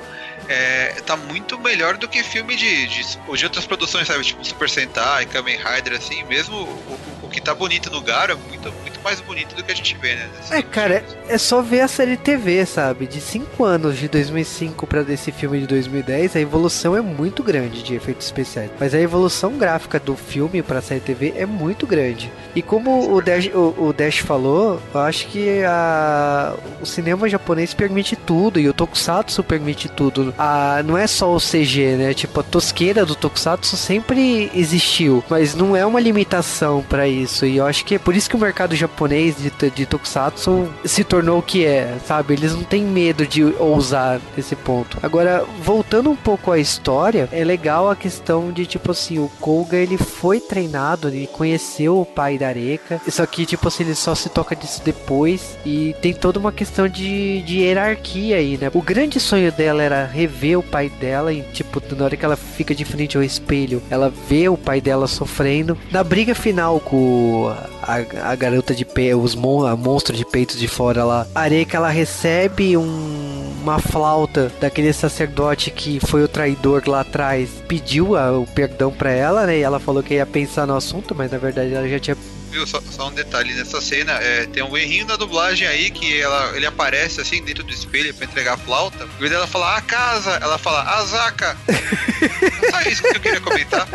[0.49, 4.25] é, tá muito melhor do que filme de, de, de outras produções, sabe?
[4.25, 6.23] Tipo Super Sentai, Kamen Rider, assim.
[6.25, 9.73] Mesmo o, o que tá bonito no Garo é muito, muito mais bonito do que
[9.73, 10.29] a gente vê, né?
[10.51, 13.07] É, cara, é só ver a série TV, sabe?
[13.07, 17.83] De 5 anos, de 2005 para desse filme de 2010, a evolução é muito grande
[17.83, 18.71] de efeitos especiais.
[18.79, 22.33] Mas a evolução gráfica do filme pra série TV é muito grande.
[22.55, 27.75] E como o Dash, o, o Dash falou, eu acho que a, o cinema japonês
[27.75, 30.24] permite tudo e o Tokusatsu permite tudo.
[30.39, 32.15] A, não é só o CG, né?
[32.15, 37.47] Tipo, a tosqueira do Tokusatsu sempre existiu, mas não é uma limitação para isso.
[37.47, 41.05] E eu acho que é por isso que o mercado japonês de, de Tokusatsu se
[41.05, 42.35] tornou o que é, sabe?
[42.35, 44.99] Eles não têm medo de ousar nesse ponto.
[45.03, 49.77] Agora, voltando um pouco à história, é legal a questão de, tipo assim, o Koga
[49.77, 54.15] ele foi treinado, ele conheceu o pai da Areca, só que, tipo assim, ele só
[54.15, 58.71] se toca disso depois e tem toda uma questão de, de hierarquia aí, né?
[58.75, 62.37] O grande sonho dela era rever o pai dela e, tipo, na hora que ela
[62.37, 65.77] fica de frente ao espelho, ela vê o pai dela sofrendo.
[65.91, 70.59] Na briga final com a, a garota de pé, os mon, a monstro de peitos
[70.59, 76.29] de fora lá, a Areca ela recebe um, uma flauta daquele sacerdote que foi o
[76.29, 79.59] traidor lá atrás, pediu a, o perdão para ela, né?
[79.59, 82.17] E ela falou que ia pensar no assunto, mas na verdade ela já tinha
[82.55, 82.67] viu?
[82.67, 86.57] Só, só, um detalhe nessa cena, é, tem um errinho na dublagem aí que ela,
[86.57, 89.05] ele aparece assim dentro do espelho para entregar a flauta.
[89.05, 91.57] Em vez dela falar a casa, ela fala Azaka.
[92.71, 93.89] Só isso que eu queria comentar.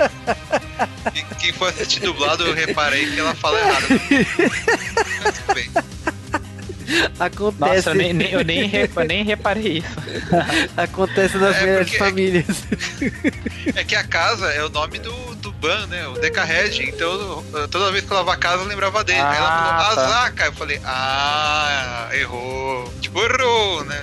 [1.15, 3.87] E quem for assistir dublado, eu reparei que ela fala errado.
[5.23, 5.69] Mas tudo bem.
[7.19, 7.75] Acontece.
[7.75, 9.87] Nossa, eu nem, nem, eu nem, repa, nem reparei isso.
[10.75, 12.63] Acontece nas é melhores famílias.
[13.75, 16.07] É que a casa é o nome do Ban, né?
[16.07, 16.81] O Decahed.
[16.83, 19.19] Então, toda vez que eu lavava a casa, eu lembrava dele.
[19.19, 20.01] Ah, Aí ela falou, tá.
[20.03, 20.45] Azaka.
[20.45, 22.93] Eu falei, ah, errou.
[23.01, 24.01] Tipo, errou, né?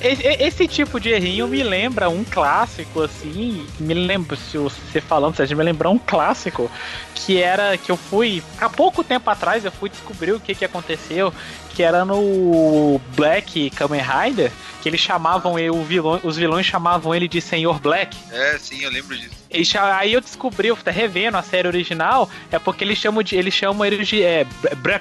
[0.00, 3.66] Esse tipo de errinho me lembra um clássico, assim.
[3.78, 6.70] Me lembra, se você falando, você me lembrar um clássico
[7.14, 8.42] que era que eu fui.
[8.60, 11.32] Há pouco tempo atrás eu fui descobrir o que, que aconteceu.
[11.74, 14.50] Que era no Black Kamen Rider,
[14.82, 18.16] que eles chamavam ele, vilão, os vilões chamavam ele de Senhor Black.
[18.32, 19.34] É, sim, eu lembro disso.
[19.50, 23.36] E aí eu descobri, eu revendo a série original, é porque eles chamam de.
[23.36, 24.46] Eles chamam ele de é,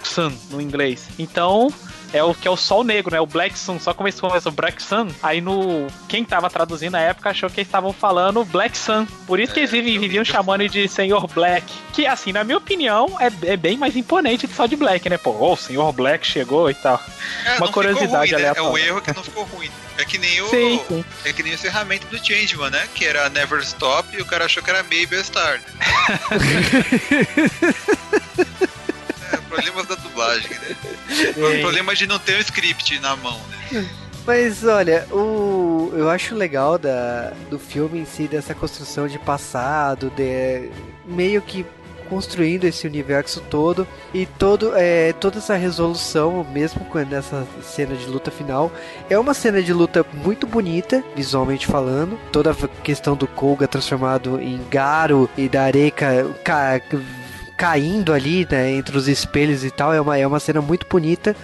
[0.03, 1.08] Sun no inglês.
[1.17, 1.71] Então,
[2.15, 3.19] é o que é o Sol Negro, né?
[3.19, 3.80] O Black Sun.
[3.80, 5.88] Só começam o Black Sun, aí no.
[6.08, 9.06] Quem tava traduzindo na época achou que eles estavam falando Black Sun.
[9.28, 11.65] Por isso que eles viviam chamando de Senhor Black.
[11.93, 15.17] Que, assim, na minha opinião, é, é bem mais imponente que só de Black, né?
[15.17, 17.01] Pô, oh, o Senhor Black chegou e tal.
[17.45, 18.54] É, Uma curiosidade ruim, né?
[18.56, 19.69] É o erro que não ficou ruim.
[19.97, 20.49] É que nem o.
[20.49, 21.06] Sim, sim.
[21.23, 22.88] É que nem o encerramento do Changeman, né?
[22.93, 25.62] Que era Never Stop e o cara achou que era Maybe a Star.
[28.58, 28.65] é,
[29.37, 30.75] problemas da dublagem, né?
[31.35, 33.39] O problema de não ter um script na mão,
[33.71, 33.89] né?
[34.25, 40.09] Mas olha, o eu acho legal da, do filme em si, dessa construção de passado,
[40.09, 40.69] de
[41.05, 41.65] meio que
[42.09, 48.31] construindo esse universo todo e todo, é, toda essa resolução, mesmo nessa cena de luta
[48.31, 48.71] final,
[49.09, 52.19] é uma cena de luta muito bonita, visualmente falando.
[52.31, 56.79] Toda a questão do Koga transformado em Garo e da Areca ca,
[57.57, 61.35] caindo ali né, entre os espelhos e tal, é uma, é uma cena muito bonita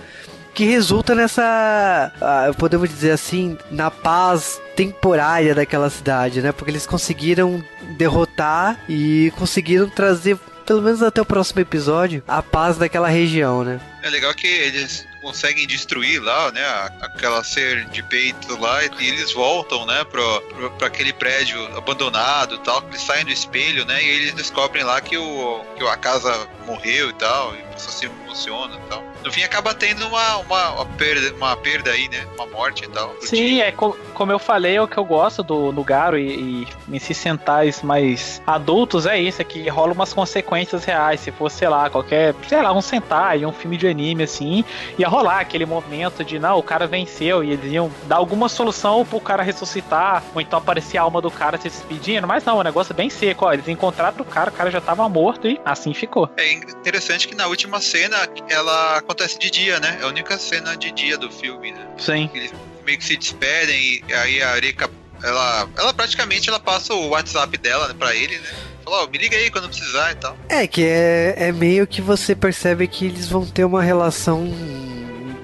[0.54, 6.52] que resulta nessa, ah, podemos dizer assim, na paz temporária daquela cidade, né?
[6.52, 7.64] Porque eles conseguiram
[7.98, 13.80] derrotar e conseguiram trazer pelo menos até o próximo episódio, a paz daquela região, né?
[14.04, 16.66] É legal que eles conseguem destruir lá, né,
[17.02, 22.84] aquela ser de peito lá, e eles voltam, né, pra aquele prédio abandonado e tal,
[22.88, 27.10] eles saem do espelho, né, e eles descobrem lá que, o, que a casa morreu
[27.10, 30.72] e tal, e a pessoa se emociona e tal no fim acaba tendo uma, uma,
[30.72, 32.26] uma, perda, uma perda aí, né?
[32.36, 33.16] Uma morte e tal.
[33.22, 36.68] Sim, é co como eu falei, é o que eu gosto do, Garo e, e
[36.88, 41.22] nesses centais mais adultos é isso, é que rola umas consequências reais.
[41.22, 44.64] Se fosse, sei lá, qualquer, sei lá, um Sentai, um filme de anime assim,
[44.98, 49.04] ia rolar aquele momento de não, o cara venceu e eles iam dar alguma solução
[49.06, 52.64] pro cara ressuscitar, ou então aparecer a alma do cara se despedindo, mas não, o
[52.64, 55.60] negócio é bem seco, ó, eles encontraram o cara, o cara já tava morto e
[55.66, 56.30] assim ficou.
[56.38, 58.18] É interessante que na última cena
[58.50, 59.98] ela acontece de dia, né?
[60.02, 61.86] É a única cena de dia do filme, né?
[61.98, 62.30] Sim.
[62.34, 62.52] Eles
[62.86, 64.90] meio que se despedem e aí a Arika,
[65.22, 68.50] ela, ela praticamente ela passa o WhatsApp dela né, pra ele, né?
[68.84, 70.36] Fala, oh, me liga aí quando precisar e tal.
[70.50, 74.52] É, que é, é meio que você percebe que eles vão ter uma relação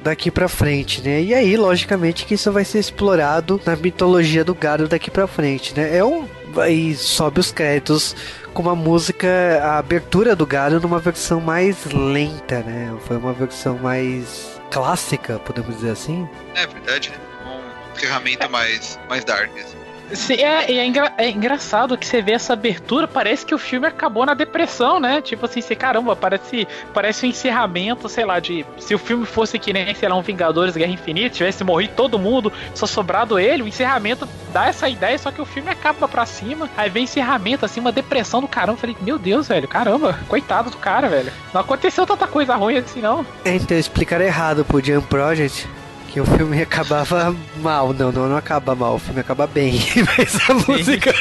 [0.03, 1.21] daqui para frente, né?
[1.21, 5.75] E aí, logicamente, que isso vai ser explorado na mitologia do gado daqui para frente,
[5.75, 5.95] né?
[5.95, 6.27] É um
[6.65, 8.15] e sobe os créditos
[8.53, 9.27] com uma música,
[9.61, 12.91] a abertura do Garo numa versão mais lenta, né?
[13.05, 16.27] Foi uma versão mais clássica, podemos dizer assim.
[16.55, 17.17] É verdade, né?
[17.45, 19.51] Um ferramenta mais, mais dark.
[19.57, 19.77] Assim.
[20.13, 23.87] Sim, é, é, engra, é, engraçado que você vê essa abertura, parece que o filme
[23.87, 25.21] acabou na depressão, né?
[25.21, 28.65] Tipo assim, você, caramba, parece, parece um encerramento, sei lá, de.
[28.79, 32.17] Se o filme fosse que nem, sei lá, um Vingadores Guerra Infinita, tivesse morrido todo
[32.17, 36.25] mundo, só sobrado ele, o encerramento dá essa ideia, só que o filme acaba pra
[36.25, 38.73] cima, aí vem encerramento, assim, uma depressão do caramba.
[38.73, 41.31] Eu falei, meu Deus, velho, caramba, coitado do cara, velho.
[41.53, 43.25] Não aconteceu tanta coisa ruim assim, não.
[43.43, 45.67] É, então explicar errado pro Jam Project
[46.07, 47.93] que o filme acabava mal.
[47.93, 49.79] Não, não, não acaba mal, o filme acaba bem.
[50.17, 51.13] Mas a música.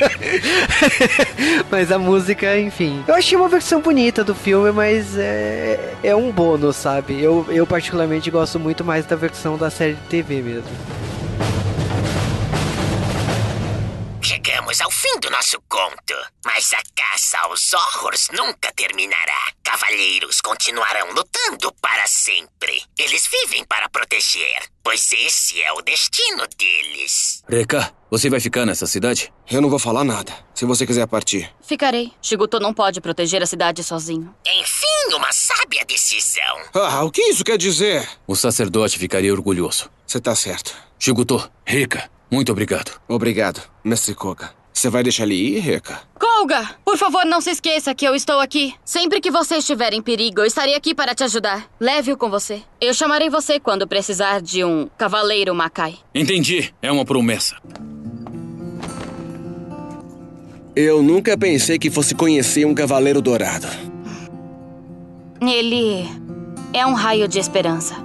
[1.71, 3.05] mas a música, enfim.
[3.07, 7.21] Eu achei uma versão bonita do filme, mas é, é um bônus, sabe?
[7.21, 10.71] Eu, eu particularmente gosto muito mais da versão da série de TV mesmo.
[14.97, 19.53] Fim do nosso conto, mas a caça aos horrors nunca terminará.
[19.63, 22.83] Cavalheiros continuarão lutando para sempre.
[22.99, 27.43] Eles vivem para proteger, pois esse é o destino deles.
[27.47, 29.31] Reka, você vai ficar nessa cidade?
[29.51, 31.53] Eu não vou falar nada, se você quiser partir.
[31.61, 32.11] Ficarei.
[32.23, 34.35] Shiguto não pode proteger a cidade sozinho.
[34.47, 36.63] Enfim, uma sábia decisão.
[36.73, 38.09] Ah, o que isso quer dizer?
[38.27, 39.91] O sacerdote ficaria orgulhoso.
[40.07, 40.75] Você tá certo.
[40.99, 42.99] Shiguto, Reka, muito obrigado.
[43.07, 44.56] Obrigado, mestre Koga.
[44.77, 46.03] Você vai deixar ele ir, Reka?
[46.21, 48.75] Kolga, por favor, não se esqueça que eu estou aqui.
[48.85, 51.67] Sempre que você estiver em perigo, eu estarei aqui para te ajudar.
[51.81, 52.61] Leve-o com você.
[52.79, 55.97] Eu chamarei você quando precisar de um cavaleiro Makai.
[56.15, 56.75] Entendi.
[56.83, 57.57] É uma promessa.
[60.77, 63.67] Eu nunca pensei que fosse conhecer um cavaleiro dourado.
[65.41, 66.07] Ele
[66.75, 67.97] é um raio de esperança.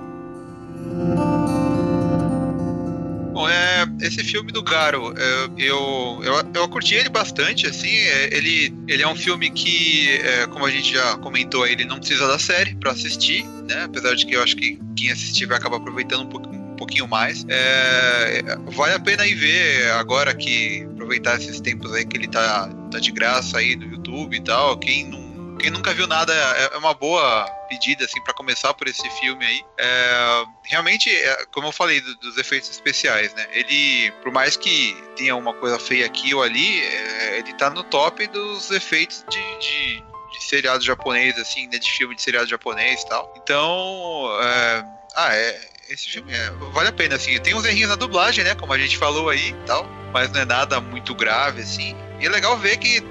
[3.41, 8.37] Bom, é, esse filme do Garo, é, eu, eu, eu curti ele bastante, assim, é,
[8.37, 12.27] ele, ele é um filme que, é, como a gente já comentou, ele não precisa
[12.27, 15.77] da série para assistir, né, apesar de que eu acho que quem assistir vai acabar
[15.77, 17.45] aproveitando um pouquinho um pouquinho mais.
[17.47, 22.69] É, vale a pena ir ver agora que aproveitar esses tempos aí que ele tá,
[22.89, 24.77] tá de graça aí no YouTube e tal.
[24.77, 25.20] Quem não
[25.61, 29.45] quem nunca viu nada é, é uma boa pedida assim para começar por esse filme
[29.45, 29.63] aí.
[29.77, 33.47] É, realmente, é, como eu falei do, dos efeitos especiais, né?
[33.51, 37.83] Ele, por mais que tenha uma coisa feia aqui ou ali, é, ele tá no
[37.83, 41.77] top dos efeitos de, de, de seriado japonês, assim, né?
[41.77, 43.33] De filme de seriado japonês e tal.
[43.37, 44.85] Então, é,
[45.15, 47.39] ah, é, esse filme é, vale a pena, assim.
[47.39, 48.55] Tem uns errinhos na dublagem, né?
[48.55, 51.95] Como a gente falou aí e tal, mas não é nada muito grave, assim.
[52.19, 53.03] E é legal ver que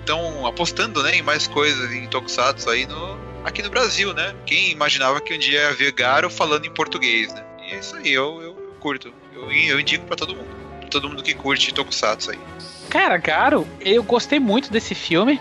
[0.00, 4.34] estão é, apostando né, em mais coisas em Tokusatsu aí no, aqui no Brasil, né?
[4.44, 7.44] Quem imaginava que um dia ia ver Garo falando em português, né?
[7.66, 9.12] E é isso aí, eu, eu, curto.
[9.34, 10.48] Eu, eu indico para todo mundo.
[10.80, 12.38] Pra todo mundo que curte Tokusatsu aí.
[12.88, 15.40] Cara, Garo, eu gostei muito desse filme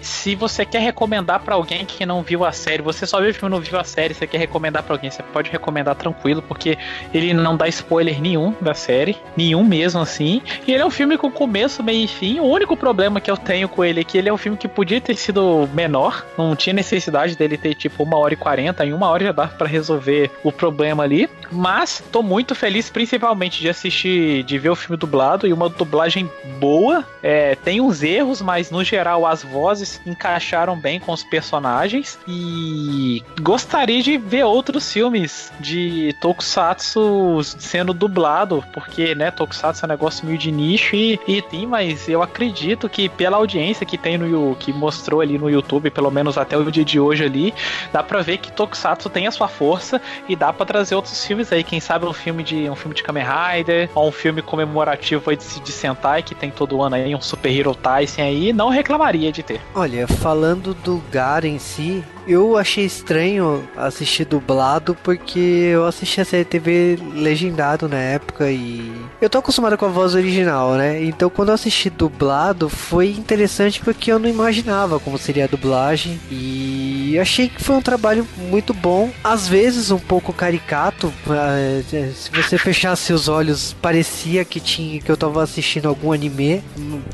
[0.00, 3.34] se você quer recomendar para alguém que não viu a série, você só viu o
[3.34, 6.76] filme não viu a série, você quer recomendar para alguém, você pode recomendar tranquilo, porque
[7.12, 10.42] ele não dá spoiler nenhum da série, nenhum mesmo assim.
[10.66, 12.40] E ele é um filme com começo, meio e fim.
[12.40, 14.68] O único problema que eu tenho com ele é que ele é um filme que
[14.68, 18.92] podia ter sido menor, não tinha necessidade dele ter tipo uma hora e quarenta, em
[18.92, 21.28] uma hora já dá para resolver o problema ali.
[21.50, 26.30] Mas tô muito feliz, principalmente de assistir, de ver o filme dublado e uma dublagem
[26.58, 27.04] boa.
[27.22, 33.22] É, tem uns erros, mas no geral as vozes encaixaram bem com os personagens e
[33.40, 40.26] gostaria de ver outros filmes de Tokusatsu sendo dublado, porque, né, Tokusatsu é um negócio
[40.26, 44.54] meio de nicho e, e tem, mas eu acredito que pela audiência que tem no
[44.56, 47.54] que mostrou ali no YouTube, pelo menos até o dia de hoje ali,
[47.92, 51.52] dá pra ver que Tokusatsu tem a sua força e dá pra trazer outros filmes
[51.52, 55.30] aí, quem sabe um filme de um filme de Kamen Rider, ou um filme comemorativo
[55.30, 58.68] aí de, de Sentai, que tem todo ano aí, um Super Hero Tyson aí, não
[58.68, 59.60] reclamaria de ter.
[59.80, 65.38] Olha, falando do Gar em si, eu achei estranho assistir dublado porque
[65.72, 70.14] eu assisti a série TV legendado na época e eu tô acostumado com a voz
[70.14, 71.02] original, né?
[71.02, 76.20] Então quando eu assisti dublado foi interessante porque eu não imaginava como seria a dublagem
[76.30, 81.12] e achei que foi um trabalho muito bom, às vezes um pouco caricato.
[81.28, 86.62] Eh, se você fechasse os olhos parecia que tinha que eu tava assistindo algum anime.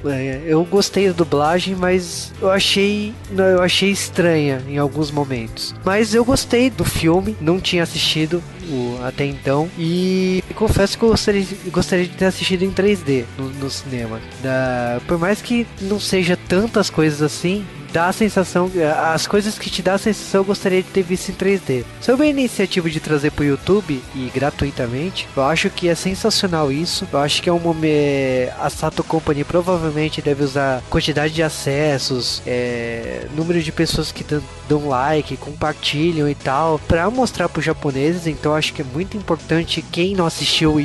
[0.04, 5.74] Eh, eu gostei da dublagem, mas eu achei eu achei estranha em alguns momentos.
[5.84, 9.70] Mas eu gostei do filme, não tinha assistido o, até então.
[9.78, 14.20] E confesso que eu gostaria, gostaria de ter assistido em 3D no, no cinema.
[14.42, 18.70] Da, por mais que não seja tantas coisas assim, dá a sensação,
[19.12, 21.84] as coisas que te dá a sensação eu gostaria de ter visto em 3D.
[22.00, 27.06] Sobre a iniciativa de trazer pro YouTube e gratuitamente, eu acho que é sensacional isso.
[27.12, 28.52] Eu acho que é um momento.
[28.58, 34.24] A Sato Company provavelmente deve usar quantidade de acessos, é, número de pessoas que
[34.68, 38.26] dão like, compartilham e tal, para mostrar para os japoneses.
[38.26, 40.76] Então acho que é muito importante quem não assistiu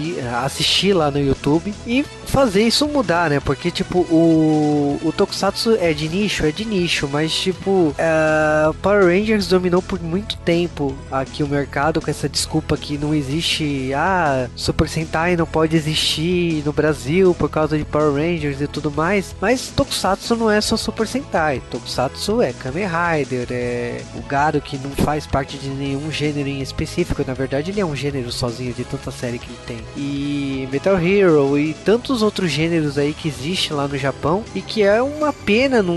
[0.43, 3.39] assistir lá no YouTube e fazer isso mudar, né?
[3.39, 9.05] Porque tipo o, o Tokusatsu é de nicho, é de nicho, mas tipo uh, Power
[9.05, 14.47] Rangers dominou por muito tempo aqui o mercado com essa desculpa que não existe, ah,
[14.55, 19.35] Super Sentai não pode existir no Brasil por causa de Power Rangers e tudo mais.
[19.39, 24.77] Mas Tokusatsu não é só Super Sentai, Tokusatsu é Kamen Rider, é o Garo que
[24.77, 28.73] não faz parte de nenhum gênero em específico, na verdade ele é um gênero sozinho
[28.73, 29.77] de tanta série que ele tem.
[29.95, 34.83] E Metal Hero e tantos outros gêneros aí que existe lá no Japão e que
[34.83, 35.95] é uma pena não,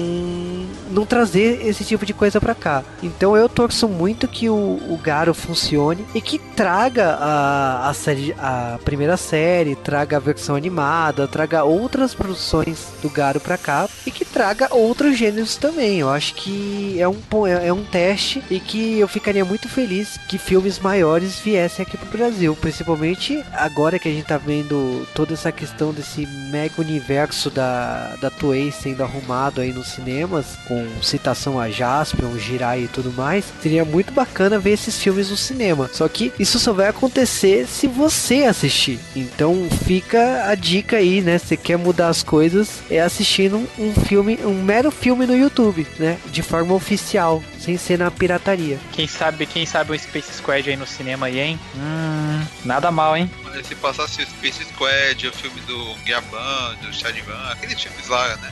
[0.91, 2.82] não trazer esse tipo de coisa para cá.
[3.03, 8.35] Então eu torço muito que o, o Garo funcione e que traga a, a, série,
[8.39, 14.11] a primeira série, traga a versão animada, traga outras produções do Garo para cá e
[14.11, 15.99] que traga outros gêneros também.
[15.99, 20.18] Eu acho que é um, é, é um teste e que eu ficaria muito feliz
[20.28, 25.35] que filmes maiores viessem aqui pro Brasil, principalmente agora que a gente tá vendo toda
[25.35, 31.61] essa questão desse mega universo da, da Toei sendo arrumado aí nos cinemas, com citação
[31.61, 33.45] a Jaspion, Jirai e tudo mais.
[33.62, 35.91] Seria muito bacana ver esses filmes no cinema.
[35.93, 38.99] Só que isso só vai acontecer se você assistir.
[39.14, 41.39] Então fica a dica aí, né?
[41.39, 46.18] Se quer mudar as coisas, é assistindo um filme, um mero filme no YouTube, né?
[46.27, 48.79] De forma oficial, sem ser na pirataria.
[48.93, 51.61] Quem sabe, quem sabe o Space Squad aí no cinema aí, hein?
[51.77, 53.31] Hum, nada mal, hein?
[53.62, 58.51] Se passasse o Space Squad, o filme do Guiaban, do Chadivan, aqueles filmes lá, né?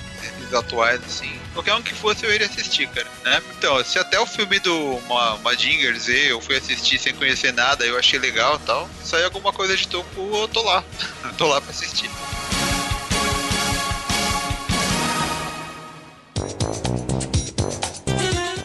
[0.53, 1.33] Esses atuais, assim.
[1.55, 3.07] Qualquer um que fosse eu iria assistir, cara.
[3.25, 3.43] Né?
[3.57, 5.01] Então, se até o filme do
[5.43, 8.91] Madinger Z eu fui assistir sem conhecer nada, eu achei legal e tal.
[9.03, 10.85] Sai alguma coisa de toco, eu tô lá.
[11.39, 12.11] Tô lá pra assistir.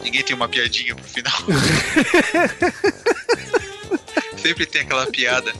[0.02, 1.32] Ninguém tem uma piadinha pro final.
[4.36, 5.54] Sempre tem aquela piada.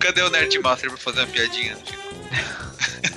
[0.00, 2.06] Cadê o Nerd Master pra fazer uma piadinha no final?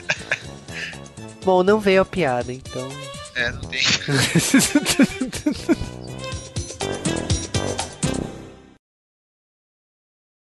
[1.44, 2.88] Bom, não veio a piada, então.
[3.36, 3.82] É, não tem.